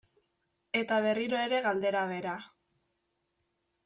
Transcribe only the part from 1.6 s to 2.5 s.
galdera bera.